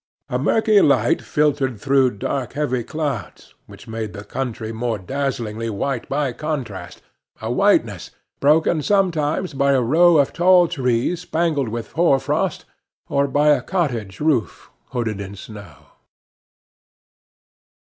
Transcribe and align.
A 0.29 0.39
murky 0.39 0.81
light 0.81 1.21
filtered 1.21 1.79
through 1.79 2.17
dark, 2.17 2.53
heavy 2.53 2.83
clouds, 2.83 3.53
which 3.67 3.87
made 3.87 4.13
the 4.13 4.23
country 4.23 4.71
more 4.73 4.97
dazzlingly 4.97 5.69
white 5.69 6.09
by 6.09 6.33
contrast, 6.33 7.03
a 7.39 7.51
whiteness 7.51 8.09
broken 8.39 8.81
sometimes 8.81 9.53
by 9.53 9.73
a 9.73 9.81
row 9.83 10.17
of 10.17 10.33
tall 10.33 10.67
trees 10.67 11.21
spangled 11.21 11.69
with 11.69 11.91
hoarfrost, 11.91 12.65
or 13.09 13.27
by 13.27 13.49
a 13.49 13.61
cottage 13.61 14.19
roof 14.19 14.71
hooded 14.89 15.21
in 15.21 15.35
snow. 15.35 15.91